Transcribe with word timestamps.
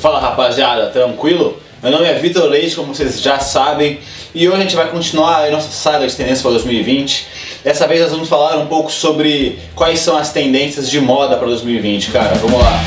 Fala 0.00 0.18
rapaziada, 0.18 0.86
tranquilo? 0.86 1.60
Meu 1.82 1.92
nome 1.92 2.06
é 2.06 2.14
Vitor 2.14 2.48
Leite, 2.48 2.74
como 2.74 2.94
vocês 2.94 3.20
já 3.20 3.38
sabem, 3.38 3.98
e 4.34 4.48
hoje 4.48 4.56
a 4.56 4.62
gente 4.62 4.74
vai 4.74 4.88
continuar 4.88 5.44
a 5.44 5.50
nossa 5.50 5.70
saga 5.70 6.06
de 6.06 6.16
tendências 6.16 6.40
para 6.40 6.52
2020. 6.52 7.26
Dessa 7.62 7.86
vez 7.86 8.00
nós 8.00 8.10
vamos 8.10 8.26
falar 8.26 8.56
um 8.56 8.66
pouco 8.66 8.90
sobre 8.90 9.58
quais 9.74 10.00
são 10.00 10.16
as 10.16 10.32
tendências 10.32 10.88
de 10.88 10.98
moda 11.02 11.36
para 11.36 11.46
2020, 11.48 12.12
cara. 12.12 12.34
Vamos 12.36 12.58
lá. 12.58 12.80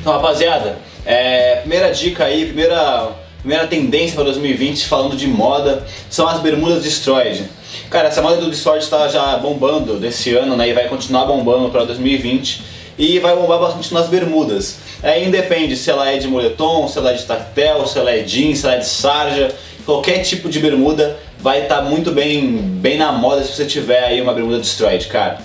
Então, 0.00 0.12
rapaziada, 0.12 0.78
é, 1.04 1.56
primeira 1.56 1.90
dica 1.90 2.26
aí, 2.26 2.46
primeira, 2.46 3.08
primeira 3.48 3.66
tendência 3.66 4.14
para 4.14 4.24
2020, 4.24 4.86
falando 4.86 5.16
de 5.16 5.26
moda, 5.26 5.82
são 6.10 6.28
as 6.28 6.38
bermudas 6.38 6.82
destroyed. 6.82 7.48
Cara, 7.88 8.08
essa 8.08 8.20
moda 8.20 8.36
do 8.36 8.50
destroyed 8.50 8.84
está 8.84 9.08
já 9.08 9.38
bombando 9.38 9.98
desse 9.98 10.36
ano, 10.36 10.54
né, 10.54 10.68
e 10.68 10.74
vai 10.74 10.86
continuar 10.86 11.24
bombando 11.24 11.70
para 11.70 11.84
2020 11.84 12.62
e 12.98 13.18
vai 13.18 13.34
bombar 13.34 13.58
bastante 13.58 13.94
nas 13.94 14.06
bermudas. 14.06 14.80
Aí 15.02 15.26
independe 15.26 15.78
se 15.78 15.90
ela 15.90 16.10
é 16.10 16.18
de 16.18 16.28
moletom, 16.28 16.86
se 16.88 16.98
ela 16.98 17.12
é 17.12 17.14
de 17.14 17.24
tactel, 17.24 17.86
se 17.86 17.98
ela 17.98 18.10
é 18.10 18.18
jeans, 18.18 18.58
se 18.58 18.66
ela 18.66 18.74
é 18.74 18.78
de 18.80 18.86
sarja, 18.86 19.54
qualquer 19.86 20.18
tipo 20.18 20.50
de 20.50 20.58
bermuda 20.58 21.16
vai 21.38 21.62
estar 21.62 21.76
tá 21.76 21.82
muito 21.82 22.12
bem, 22.12 22.58
bem 22.58 22.98
na 22.98 23.12
moda 23.12 23.42
se 23.42 23.52
você 23.54 23.64
tiver 23.64 24.04
aí 24.04 24.20
uma 24.20 24.34
bermuda 24.34 24.58
destroyed, 24.58 25.06
cara. 25.06 25.38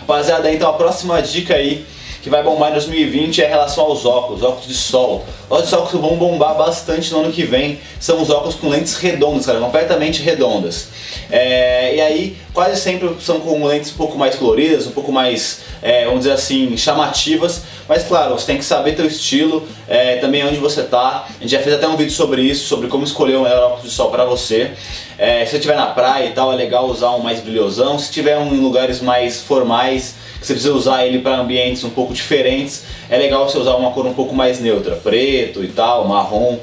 Rapaziada, 0.00 0.52
então 0.52 0.70
a 0.70 0.72
próxima 0.72 1.22
dica 1.22 1.54
aí 1.54 1.86
que 2.28 2.30
vai 2.30 2.42
bombar 2.42 2.68
em 2.68 2.74
2020 2.74 3.42
é 3.42 3.46
em 3.46 3.48
relação 3.48 3.84
aos 3.84 4.04
óculos, 4.04 4.42
óculos 4.42 4.66
de 4.68 4.74
sol. 4.74 5.24
Óculos 5.48 5.64
de 5.64 5.70
sol 5.70 5.86
que 5.86 5.96
vão 5.96 6.16
bombar 6.16 6.54
bastante 6.56 7.10
no 7.10 7.20
ano 7.20 7.32
que 7.32 7.42
vem 7.42 7.80
são 7.98 8.20
os 8.20 8.28
óculos 8.28 8.54
com 8.54 8.68
lentes 8.68 8.96
redondas, 8.96 9.46
cara, 9.46 9.58
completamente 9.58 10.22
redondas. 10.22 10.88
É, 11.30 11.96
e 11.96 12.00
aí, 12.00 12.36
quase 12.58 12.80
sempre 12.80 13.08
são 13.20 13.38
com 13.38 13.64
lentes 13.64 13.92
um 13.92 13.96
pouco 13.96 14.18
mais 14.18 14.34
coloridas, 14.34 14.84
um 14.88 14.90
pouco 14.90 15.12
mais, 15.12 15.60
é, 15.80 16.06
vamos 16.06 16.22
dizer 16.22 16.32
assim, 16.32 16.76
chamativas. 16.76 17.62
Mas 17.88 18.02
claro, 18.02 18.36
você 18.36 18.46
tem 18.46 18.58
que 18.58 18.64
saber 18.64 18.96
teu 18.96 19.06
estilo, 19.06 19.62
é, 19.86 20.16
também 20.16 20.44
onde 20.44 20.56
você 20.56 20.82
tá. 20.82 21.28
A 21.38 21.40
gente 21.40 21.52
já 21.52 21.60
fez 21.60 21.76
até 21.76 21.86
um 21.86 21.96
vídeo 21.96 22.10
sobre 22.10 22.42
isso, 22.42 22.66
sobre 22.66 22.88
como 22.88 23.04
escolher 23.04 23.36
o 23.36 23.42
melhor 23.44 23.62
óculos 23.62 23.84
de 23.84 23.90
sol 23.90 24.10
para 24.10 24.24
você. 24.24 24.72
É, 25.16 25.44
se 25.44 25.52
você 25.52 25.56
estiver 25.58 25.76
na 25.76 25.86
praia 25.86 26.26
e 26.26 26.32
tal, 26.32 26.52
é 26.52 26.56
legal 26.56 26.86
usar 26.86 27.12
um 27.12 27.20
mais 27.20 27.38
brilhosão. 27.38 27.96
Se 27.96 28.10
tiver 28.10 28.36
um 28.36 28.52
em 28.52 28.58
lugares 28.58 29.00
mais 29.00 29.40
formais, 29.40 30.16
que 30.40 30.44
você 30.44 30.54
precisa 30.54 30.74
usar 30.74 31.06
ele 31.06 31.20
para 31.20 31.36
ambientes 31.36 31.84
um 31.84 31.90
pouco 31.90 32.12
diferentes, 32.12 32.82
é 33.08 33.16
legal 33.16 33.48
você 33.48 33.56
usar 33.56 33.76
uma 33.76 33.92
cor 33.92 34.04
um 34.04 34.14
pouco 34.14 34.34
mais 34.34 34.58
neutra, 34.58 34.96
preto 34.96 35.62
e 35.62 35.68
tal, 35.68 36.08
marrom. 36.08 36.58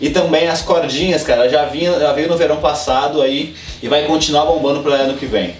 E 0.00 0.10
também 0.10 0.48
as 0.48 0.62
cordinhas, 0.62 1.22
cara, 1.22 1.48
já, 1.48 1.66
vinha, 1.66 1.98
já 1.98 2.12
veio 2.12 2.28
no 2.28 2.36
verão 2.36 2.56
passado 2.56 3.20
aí 3.20 3.54
e 3.82 3.88
vai 3.88 4.04
continuar 4.04 4.46
bombando 4.46 4.80
para 4.80 4.94
ano 4.94 5.14
que 5.14 5.26
vem. 5.26 5.54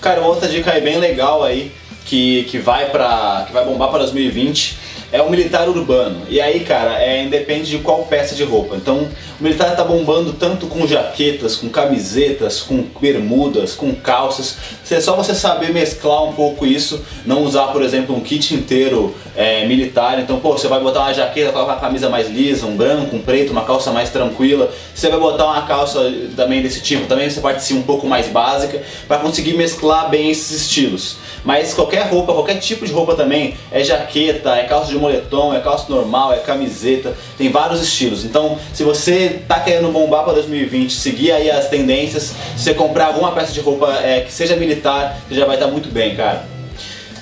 Cara, 0.00 0.22
outra 0.22 0.48
dica 0.48 0.72
aí 0.72 0.80
bem 0.80 0.98
legal 0.98 1.44
aí 1.44 1.72
que, 2.04 2.44
que 2.44 2.58
vai 2.58 2.90
para 2.90 3.44
que 3.46 3.52
vai 3.52 3.64
bombar 3.64 3.88
para 3.90 3.98
2020 4.00 4.76
é 5.12 5.20
o 5.20 5.30
militar 5.30 5.68
urbano. 5.68 6.22
E 6.28 6.40
aí, 6.40 6.60
cara, 6.60 7.02
é 7.02 7.22
independe 7.22 7.70
de 7.70 7.78
qual 7.78 8.04
peça 8.04 8.34
de 8.34 8.44
roupa. 8.44 8.76
Então, 8.76 9.08
o 9.40 9.42
militar 9.42 9.74
tá 9.74 9.84
bombando 9.84 10.32
tanto 10.34 10.66
com 10.66 10.86
jaquetas, 10.86 11.56
com 11.56 11.68
camisetas, 11.68 12.60
com 12.60 12.84
bermudas, 13.00 13.74
com 13.74 13.94
calças. 13.94 14.56
É 14.90 15.00
só 15.00 15.16
você 15.16 15.34
saber 15.34 15.72
mesclar 15.72 16.24
um 16.24 16.32
pouco 16.32 16.66
isso, 16.66 17.04
não 17.24 17.42
usar, 17.42 17.68
por 17.68 17.82
exemplo, 17.82 18.14
um 18.14 18.20
kit 18.20 18.54
inteiro 18.54 19.14
é, 19.36 19.66
militar. 19.66 20.20
Então, 20.20 20.38
pô, 20.38 20.52
você 20.52 20.68
vai 20.68 20.80
botar 20.80 21.00
uma 21.00 21.14
jaqueta 21.14 21.52
com 21.52 21.58
uma 21.58 21.76
camisa 21.76 22.08
mais 22.08 22.28
lisa, 22.28 22.66
um 22.66 22.76
branco, 22.76 23.16
um 23.16 23.20
preto, 23.22 23.50
uma 23.50 23.64
calça 23.64 23.90
mais 23.90 24.10
tranquila. 24.10 24.70
Você 24.94 25.08
vai 25.08 25.18
botar 25.18 25.46
uma 25.46 25.62
calça 25.62 26.12
também 26.36 26.62
desse 26.62 26.80
tipo, 26.80 27.06
também 27.06 27.28
você 27.28 27.40
pode 27.40 27.62
ser 27.62 27.74
um 27.74 27.82
pouco 27.82 28.06
mais 28.06 28.28
básica, 28.28 28.82
para 29.08 29.18
conseguir 29.18 29.54
mesclar 29.54 30.10
bem 30.10 30.30
esses 30.30 30.62
estilos. 30.62 31.16
Mas 31.44 31.72
qualquer 31.72 32.06
roupa, 32.08 32.32
qualquer 32.32 32.58
tipo 32.58 32.86
de 32.86 32.92
roupa 32.92 33.14
também, 33.14 33.54
é 33.72 33.82
jaqueta, 33.82 34.50
é 34.56 34.64
calça 34.64 34.90
de 34.90 34.98
moletom, 35.00 35.54
é 35.54 35.60
calça 35.60 35.86
normal, 35.88 36.32
é 36.32 36.38
camiseta, 36.38 37.16
tem 37.36 37.50
vários 37.50 37.82
estilos. 37.82 38.24
Então, 38.24 38.58
se 38.72 38.84
você 38.84 39.42
tá 39.48 39.60
querendo 39.60 39.90
bombar 39.92 40.24
para 40.24 40.34
2020, 40.34 40.92
seguir 40.92 41.32
aí 41.32 41.50
as 41.50 41.68
tendências, 41.68 42.34
se 42.56 42.64
você 42.64 42.74
comprar 42.74 43.06
alguma 43.06 43.32
peça 43.32 43.52
de 43.52 43.60
roupa 43.60 43.92
é, 44.02 44.20
que 44.20 44.32
seja 44.32 44.56
militar, 44.56 45.16
você 45.28 45.34
já 45.34 45.46
vai 45.46 45.56
estar 45.56 45.66
tá 45.66 45.72
muito 45.72 45.88
bem, 45.92 46.14
cara. 46.14 46.44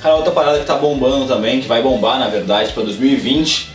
Cara, 0.03 0.15
outra 0.15 0.31
parada 0.31 0.59
que 0.61 0.65
tá 0.65 0.75
bombando 0.75 1.27
também, 1.27 1.61
que 1.61 1.67
vai 1.67 1.83
bombar 1.83 2.19
na 2.19 2.29
verdade 2.29 2.73
para 2.73 2.85
2020, 2.85 3.69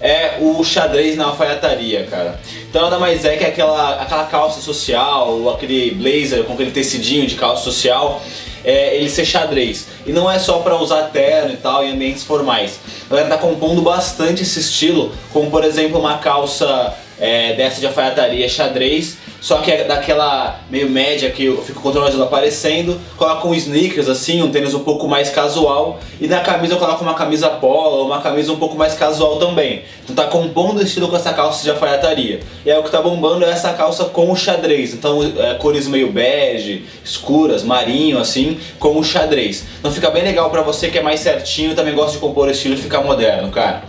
é 0.00 0.38
o 0.40 0.62
xadrez 0.62 1.16
na 1.16 1.26
alfaiataria, 1.26 2.04
cara. 2.04 2.38
Então 2.68 2.82
nada 2.82 2.98
mais 2.98 3.24
é 3.24 3.36
que 3.36 3.44
aquela, 3.44 4.00
aquela 4.00 4.24
calça 4.24 4.60
social, 4.60 5.30
ou 5.30 5.50
aquele 5.50 5.92
blazer 5.92 6.44
com 6.44 6.52
aquele 6.52 6.70
tecidinho 6.70 7.26
de 7.26 7.34
calça 7.34 7.64
social, 7.64 8.22
é, 8.66 8.96
ele 8.96 9.08
ser 9.08 9.24
xadrez. 9.24 9.86
E 10.04 10.12
não 10.12 10.28
é 10.28 10.40
só 10.40 10.58
para 10.58 10.76
usar 10.76 11.04
terno 11.04 11.52
e 11.52 11.56
tal 11.56 11.84
em 11.84 11.92
ambientes 11.92 12.24
formais. 12.24 12.80
A 13.06 13.10
galera 13.14 13.28
tá 13.28 13.38
compondo 13.38 13.80
bastante 13.80 14.42
esse 14.42 14.58
estilo, 14.58 15.14
como 15.32 15.48
por 15.50 15.64
exemplo 15.64 16.00
uma 16.00 16.18
calça 16.18 16.92
é, 17.18 17.54
dessa 17.54 17.80
de 17.80 17.86
alfaiataria 17.86 18.48
xadrez, 18.48 19.16
só 19.46 19.58
que 19.58 19.70
é 19.70 19.84
daquela 19.84 20.58
meio 20.68 20.90
média 20.90 21.30
que 21.30 21.56
fica 21.58 21.78
o 21.78 21.82
contorno 21.82 22.20
aparecendo, 22.20 23.00
coloca 23.16 23.46
um 23.46 23.54
sneakers 23.54 24.08
assim, 24.08 24.42
um 24.42 24.50
tênis 24.50 24.74
um 24.74 24.80
pouco 24.80 25.06
mais 25.06 25.30
casual, 25.30 26.00
e 26.20 26.26
na 26.26 26.40
camisa 26.40 26.74
eu 26.74 26.78
coloco 26.80 27.04
uma 27.04 27.14
camisa 27.14 27.48
polo 27.48 28.06
uma 28.06 28.20
camisa 28.20 28.52
um 28.52 28.56
pouco 28.56 28.74
mais 28.74 28.94
casual 28.94 29.36
também. 29.36 29.84
Então 30.02 30.16
tá 30.16 30.24
compondo 30.24 30.78
o 30.78 30.82
estilo 30.82 31.06
com 31.06 31.14
essa 31.14 31.32
calça 31.32 31.62
de 31.62 31.70
alfaiataria. 31.70 32.40
E 32.64 32.72
aí 32.72 32.76
o 32.76 32.82
que 32.82 32.90
tá 32.90 33.00
bombando 33.00 33.44
é 33.44 33.50
essa 33.50 33.72
calça 33.72 34.06
com 34.06 34.32
o 34.32 34.34
xadrez, 34.34 34.92
então 34.92 35.20
é, 35.22 35.54
cores 35.54 35.86
meio 35.86 36.10
bege, 36.10 36.84
escuras, 37.04 37.62
marinho 37.62 38.18
assim, 38.18 38.58
com 38.80 38.98
o 38.98 39.04
xadrez. 39.04 39.64
Então 39.78 39.92
fica 39.92 40.10
bem 40.10 40.24
legal 40.24 40.50
pra 40.50 40.62
você 40.62 40.88
que 40.88 40.98
é 40.98 41.02
mais 41.02 41.20
certinho 41.20 41.70
e 41.70 41.74
também 41.76 41.94
gosta 41.94 42.14
de 42.14 42.18
compor 42.18 42.48
o 42.48 42.50
estilo 42.50 42.74
e 42.74 42.78
ficar 42.78 43.00
moderno, 43.00 43.48
cara. 43.52 43.84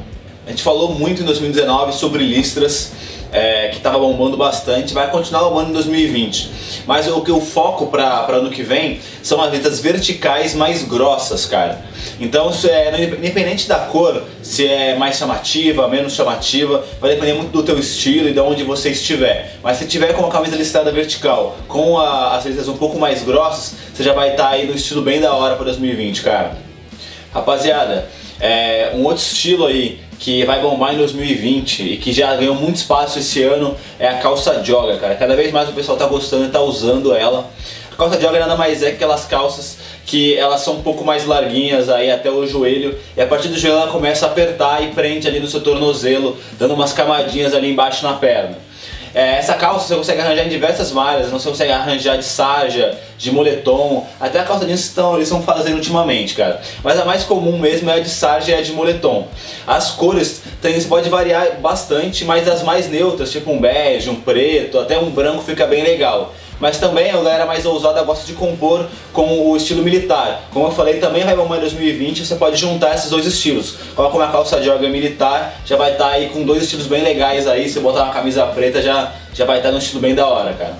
A 0.45 0.51
gente 0.51 0.61
falou 0.61 0.93
muito 0.93 1.23
em 1.23 1.25
2019 1.25 1.93
sobre 1.93 2.23
listras, 2.23 2.93
é, 3.31 3.69
que 3.69 3.77
estava 3.77 3.97
bombando 3.99 4.37
bastante, 4.37 4.93
vai 4.93 5.09
continuar 5.09 5.43
bombando 5.43 5.69
em 5.69 5.73
2020. 5.73 6.49
Mas 6.85 7.07
o 7.07 7.21
que 7.21 7.31
o 7.31 7.41
foco 7.41 7.87
para 7.87 8.25
ano 8.29 8.49
que 8.49 8.63
vem 8.63 8.99
são 9.21 9.41
as 9.41 9.51
letras 9.51 9.79
verticais 9.79 10.53
mais 10.53 10.83
grossas, 10.83 11.45
cara. 11.45 11.81
Então, 12.19 12.51
é, 12.69 13.03
independente 13.03 13.67
da 13.67 13.79
cor, 13.79 14.23
se 14.41 14.67
é 14.67 14.95
mais 14.95 15.17
chamativa, 15.17 15.87
menos 15.87 16.13
chamativa, 16.13 16.83
vai 16.99 17.11
depender 17.11 17.33
muito 17.33 17.51
do 17.51 17.63
teu 17.63 17.77
estilo 17.77 18.29
e 18.29 18.33
de 18.33 18.39
onde 18.39 18.63
você 18.63 18.89
estiver. 18.89 19.57
Mas 19.61 19.77
se 19.77 19.85
tiver 19.85 20.13
com 20.13 20.25
a 20.25 20.31
camisa 20.31 20.55
listrada 20.55 20.91
vertical, 20.91 21.57
com 21.67 21.97
a, 21.99 22.35
as 22.37 22.45
letras 22.45 22.67
um 22.67 22.77
pouco 22.77 22.97
mais 22.97 23.23
grossas, 23.23 23.75
você 23.93 24.03
já 24.03 24.13
vai 24.13 24.31
estar 24.31 24.43
tá 24.43 24.49
aí 24.51 24.65
no 24.65 24.73
estilo 24.73 25.01
bem 25.01 25.19
da 25.19 25.33
hora 25.33 25.55
para 25.55 25.65
2020, 25.65 26.21
cara. 26.21 26.57
Rapaziada, 27.33 28.07
é, 28.39 28.91
um 28.95 29.03
outro 29.03 29.21
estilo 29.21 29.65
aí 29.65 29.99
que 30.19 30.43
vai 30.45 30.61
bombar 30.61 30.93
em 30.93 30.97
2020 30.97 31.93
e 31.93 31.97
que 31.97 32.11
já 32.11 32.35
ganhou 32.35 32.55
muito 32.55 32.77
espaço 32.77 33.19
esse 33.19 33.43
ano 33.43 33.75
é 33.99 34.07
a 34.07 34.17
calça 34.17 34.63
jogger, 34.63 34.99
cara. 34.99 35.15
Cada 35.15 35.35
vez 35.35 35.51
mais 35.51 35.69
o 35.69 35.73
pessoal 35.73 35.97
tá 35.97 36.05
gostando 36.05 36.45
e 36.45 36.49
tá 36.49 36.61
usando 36.61 37.15
ela. 37.15 37.49
A 37.91 37.95
calça 37.95 38.19
jogger 38.19 38.39
nada 38.39 38.55
mais 38.55 38.81
é 38.81 38.89
que 38.89 38.95
aquelas 38.95 39.25
calças 39.25 39.77
que 40.05 40.35
elas 40.35 40.61
são 40.61 40.75
um 40.75 40.81
pouco 40.81 41.03
mais 41.03 41.25
larguinhas 41.25 41.89
aí 41.89 42.09
até 42.09 42.31
o 42.31 42.47
joelho 42.47 42.97
e 43.15 43.21
a 43.21 43.27
partir 43.27 43.49
do 43.49 43.57
joelho 43.57 43.77
ela 43.77 43.91
começa 43.91 44.25
a 44.25 44.29
apertar 44.29 44.81
e 44.83 44.87
prende 44.87 45.27
ali 45.27 45.39
no 45.39 45.47
seu 45.47 45.61
tornozelo, 45.61 46.37
dando 46.57 46.73
umas 46.73 46.93
camadinhas 46.93 47.53
ali 47.53 47.69
embaixo 47.69 48.03
na 48.03 48.13
perna. 48.13 48.57
É, 49.17 49.39
essa 49.39 49.55
calça 49.55 49.87
você 49.87 49.95
consegue 49.95 50.21
arranjar 50.21 50.45
em 50.45 50.49
diversas 50.49 50.91
malhas, 50.91 51.31
você 51.31 51.49
consegue 51.49 51.71
arranjar 51.71 52.19
de 52.19 52.23
sarja, 52.23 52.95
de 53.17 53.31
moletom, 53.31 54.05
até 54.19 54.39
a 54.39 54.43
calça 54.43 54.63
jeans 54.63 54.81
estão, 54.81 55.15
eles 55.15 55.27
estão 55.27 55.41
fazendo 55.41 55.73
ultimamente, 55.77 56.35
cara. 56.35 56.61
Mas 56.83 56.99
a 56.99 57.03
mais 57.03 57.23
comum 57.23 57.57
mesmo 57.57 57.89
é 57.89 57.95
a 57.95 57.99
de 57.99 58.09
sarja 58.09 58.51
e 58.51 58.53
a 58.53 58.61
de 58.61 58.73
moletom. 58.73 59.27
As 59.65 59.89
cores 59.89 60.43
tem, 60.61 60.79
pode 60.83 61.09
variar 61.09 61.59
bastante, 61.59 62.25
mas 62.25 62.47
as 62.47 62.61
mais 62.61 62.91
neutras, 62.91 63.31
tipo 63.31 63.49
um 63.49 63.59
bege, 63.59 64.07
um 64.07 64.21
preto, 64.21 64.77
até 64.77 64.99
um 64.99 65.09
branco 65.09 65.41
fica 65.41 65.65
bem 65.65 65.83
legal 65.83 66.31
mas 66.59 66.79
também 66.79 67.09
a 67.09 67.13
galera 67.13 67.45
mais 67.45 67.65
ousada 67.65 68.01
gosta 68.03 68.25
de 68.25 68.33
compor 68.33 68.87
com 69.13 69.49
o 69.49 69.57
estilo 69.57 69.83
militar. 69.83 70.43
Como 70.51 70.67
eu 70.67 70.71
falei, 70.71 70.99
também 70.99 71.23
vai 71.23 71.35
bombar 71.35 71.57
em 71.57 71.61
2020, 71.61 72.25
você 72.25 72.35
pode 72.35 72.57
juntar 72.57 72.95
esses 72.95 73.09
dois 73.09 73.25
estilos. 73.25 73.75
Coloca 73.95 74.15
uma 74.15 74.31
calça 74.31 74.61
jogger 74.61 74.89
militar, 74.89 75.61
já 75.65 75.75
vai 75.75 75.93
estar 75.93 76.09
tá 76.09 76.11
aí 76.11 76.29
com 76.29 76.43
dois 76.43 76.63
estilos 76.63 76.87
bem 76.87 77.03
legais 77.03 77.47
aí, 77.47 77.69
se 77.69 77.79
botar 77.79 78.03
uma 78.03 78.13
camisa 78.13 78.45
preta 78.47 78.81
já, 78.81 79.13
já 79.33 79.45
vai 79.45 79.57
estar 79.57 79.69
tá 79.69 79.73
num 79.73 79.79
estilo 79.79 80.01
bem 80.01 80.15
da 80.15 80.27
hora, 80.27 80.53
cara. 80.53 80.75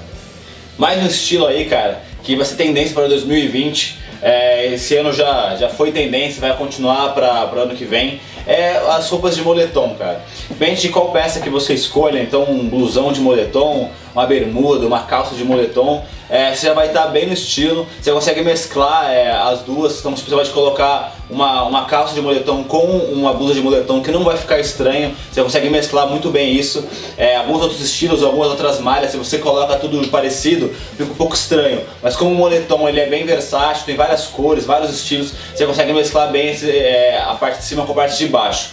Mais 0.77 1.01
um 1.01 1.07
estilo 1.07 1.47
aí, 1.47 1.65
cara, 1.65 2.01
que 2.23 2.35
vai 2.35 2.45
ser 2.45 2.55
tendência 2.55 2.93
para 2.93 3.07
2020, 3.07 3.97
é, 4.21 4.73
esse 4.73 4.95
ano 4.95 5.13
já, 5.13 5.55
já 5.55 5.69
foi 5.69 5.91
tendência, 5.91 6.41
vai 6.41 6.55
continuar 6.55 7.13
para 7.13 7.49
o 7.55 7.59
ano 7.59 7.75
que 7.75 7.85
vem, 7.85 8.19
é 8.47 8.77
as 8.89 9.09
roupas 9.09 9.35
de 9.35 9.41
moletom, 9.41 9.95
cara. 9.95 10.21
Depende 10.49 10.81
de 10.81 10.89
qual 10.89 11.11
peça 11.11 11.41
que 11.41 11.49
você 11.49 11.73
escolha, 11.73 12.19
então 12.19 12.43
um 12.43 12.67
blusão 12.67 13.11
de 13.11 13.19
moletom, 13.19 13.91
uma 14.13 14.25
bermuda, 14.25 14.87
uma 14.87 15.01
calça 15.01 15.35
de 15.35 15.43
moletom, 15.43 16.03
é, 16.29 16.55
você 16.55 16.67
já 16.67 16.73
vai 16.73 16.87
estar 16.87 17.03
tá 17.03 17.07
bem 17.09 17.27
no 17.27 17.33
estilo, 17.33 17.85
você 18.01 18.11
consegue 18.11 18.41
mesclar 18.41 19.11
é, 19.11 19.31
as 19.31 19.61
duas, 19.61 19.99
então 19.99 20.15
você 20.15 20.29
pode 20.29 20.49
colocar 20.51 21.16
uma, 21.29 21.63
uma 21.63 21.85
calça 21.85 22.13
de 22.13 22.21
moletom 22.21 22.63
com 22.63 22.85
uma 22.85 23.33
blusa 23.33 23.53
de 23.53 23.61
moletom 23.61 24.01
que 24.01 24.11
não 24.11 24.23
vai 24.23 24.37
ficar 24.37 24.59
estranho, 24.59 25.13
você 25.31 25.43
consegue 25.43 25.69
mesclar 25.69 26.07
muito 26.07 26.29
bem 26.29 26.53
isso. 26.53 26.85
É, 27.17 27.35
alguns 27.35 27.61
outros 27.61 27.81
estilos, 27.81 28.23
algumas 28.23 28.49
outras 28.49 28.79
malhas, 28.79 29.11
se 29.11 29.17
você 29.17 29.37
coloca 29.37 29.75
tudo 29.77 30.07
parecido, 30.07 30.73
fica 30.97 31.11
um 31.11 31.15
pouco 31.15 31.35
estranho, 31.35 31.81
mas 32.01 32.15
como 32.15 32.31
o 32.31 32.35
moletom 32.35 32.87
ele 32.87 32.99
é 32.99 33.07
bem 33.07 33.25
versátil, 33.25 33.85
tem 33.85 33.95
várias 33.95 34.25
cores, 34.25 34.65
vários 34.65 34.91
estilos, 34.93 35.33
você 35.53 35.65
consegue 35.65 35.93
mesclar 35.93 36.31
bem 36.31 36.51
esse, 36.51 36.69
é, 36.69 37.19
a 37.19 37.35
parte 37.35 37.59
de 37.59 37.65
cima 37.65 37.85
com 37.85 37.91
a 37.91 37.95
parte 37.95 38.17
de 38.17 38.27
baixo. 38.27 38.69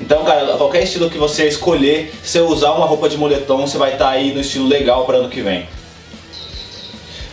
Então, 0.00 0.24
cara, 0.24 0.56
qualquer 0.56 0.84
estilo 0.84 1.10
que 1.10 1.18
você 1.18 1.46
escolher, 1.46 2.14
se 2.22 2.38
você 2.38 2.40
usar 2.40 2.72
uma 2.72 2.86
roupa 2.86 3.08
de 3.08 3.16
moletom, 3.16 3.66
você 3.66 3.76
vai 3.76 3.92
estar 3.92 4.06
tá 4.06 4.10
aí 4.10 4.32
no 4.32 4.40
estilo 4.40 4.66
legal 4.66 5.04
para 5.04 5.18
ano 5.18 5.28
que 5.28 5.42
vem. 5.42 5.66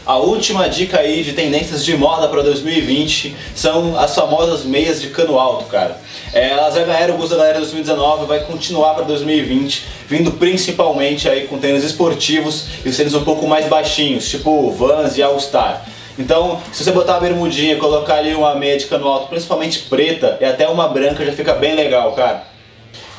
A 0.05 0.17
última 0.17 0.69
dica 0.69 0.99
aí 0.99 1.23
de 1.23 1.33
tendências 1.33 1.83
de 1.83 1.97
moda 1.97 2.27
para 2.27 2.43
2020 2.43 3.35
são 3.55 3.97
as 3.97 4.13
famosas 4.13 4.63
meias 4.63 5.01
de 5.01 5.09
cano 5.09 5.39
alto, 5.39 5.65
cara. 5.65 5.99
É, 6.31 6.51
elas 6.51 6.75
já 6.75 6.83
ganharam 6.83 7.15
o 7.15 7.17
gosto 7.17 7.31
da 7.31 7.37
galera 7.37 7.57
2019 7.57 8.23
e 8.23 8.27
vai 8.27 8.41
continuar 8.41 8.93
para 8.93 9.03
2020, 9.05 9.83
vindo 10.07 10.33
principalmente 10.33 11.27
aí 11.27 11.47
com 11.47 11.57
tênis 11.57 11.83
esportivos 11.83 12.67
e 12.85 12.89
os 12.89 12.95
tênis 12.95 13.15
um 13.15 13.23
pouco 13.23 13.47
mais 13.47 13.65
baixinhos, 13.67 14.29
tipo 14.29 14.69
Vans 14.69 15.17
e 15.17 15.23
All 15.23 15.39
Star. 15.39 15.83
Então, 16.19 16.61
se 16.71 16.83
você 16.83 16.91
botar 16.91 17.15
a 17.15 17.19
bermudinha, 17.19 17.75
colocar 17.77 18.17
ali 18.17 18.35
uma 18.35 18.53
meia 18.53 18.77
de 18.77 18.85
cano 18.85 19.07
alto, 19.07 19.27
principalmente 19.27 19.79
preta 19.89 20.37
e 20.39 20.45
até 20.45 20.67
uma 20.67 20.87
branca, 20.87 21.25
já 21.25 21.33
fica 21.33 21.55
bem 21.55 21.73
legal, 21.73 22.11
cara. 22.11 22.43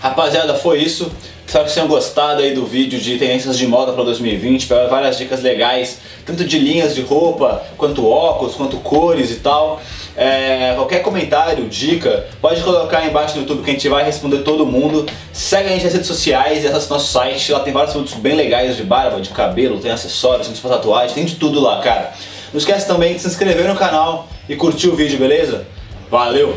Rapaziada, 0.01 0.55
foi 0.55 0.79
isso. 0.79 1.11
Espero 1.47 1.65
que 1.65 1.71
vocês 1.71 1.75
tenham 1.75 1.87
gostado 1.87 2.43
aí 2.43 2.55
do 2.55 2.67
vídeo 2.67 2.99
de 2.99 3.17
tendências 3.19 3.57
de 3.57 3.69
moda 3.69 3.93
para 3.93 4.03
2020, 4.03 4.67
pegar 4.67 4.89
várias 4.89 5.17
dicas 5.17 5.43
legais, 5.43 5.99
tanto 6.25 6.45
de 6.45 6.59
linhas 6.59 6.93
de 6.93 7.03
roupa, 7.03 7.63
quanto 7.79 8.05
óculos, 8.05 8.57
quanto 8.57 8.79
cores 8.79 9.31
e 9.31 9.37
tal. 9.37 9.81
É, 10.17 10.73
qualquer 10.75 11.03
comentário, 11.03 11.69
dica, 11.69 12.27
pode 12.43 12.61
colocar 12.63 12.99
aí 12.99 13.11
embaixo 13.11 13.37
no 13.37 13.43
YouTube 13.43 13.63
que 13.63 13.71
a 13.71 13.73
gente 13.75 13.89
vai 13.89 14.05
responder 14.05 14.39
todo 14.39 14.67
mundo. 14.67 15.07
Segue 15.33 15.69
a 15.69 15.73
gente 15.73 15.85
nas 15.85 15.93
redes 15.93 16.09
sociais 16.09 16.65
e 16.65 16.67
acesse 16.67 16.91
nosso 16.91 17.13
site, 17.13 17.53
lá 17.53 17.61
tem 17.61 17.73
vários 17.73 17.93
produtos 17.93 18.15
bem 18.15 18.35
legais 18.35 18.77
de 18.77 18.83
barba, 18.83 19.21
de 19.21 19.29
cabelo, 19.29 19.79
tem 19.79 19.93
acessórios, 19.93 20.49
tem 20.49 20.71
tatuagem, 20.71 21.15
tem 21.15 21.25
de 21.25 21.37
tudo 21.37 21.61
lá, 21.61 21.81
cara. 21.81 22.13
Não 22.53 22.59
esquece 22.59 22.89
também 22.89 23.15
de 23.15 23.21
se 23.21 23.29
inscrever 23.29 23.69
no 23.69 23.77
canal 23.77 24.27
e 24.49 24.57
curtir 24.57 24.89
o 24.89 24.97
vídeo, 24.97 25.17
beleza? 25.17 25.65
Valeu! 26.11 26.57